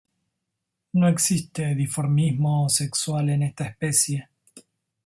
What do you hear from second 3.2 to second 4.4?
en esta especie.